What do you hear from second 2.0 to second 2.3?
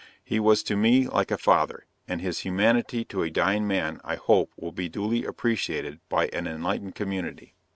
and